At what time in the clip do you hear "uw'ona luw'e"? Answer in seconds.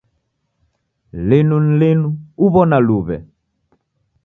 2.45-3.17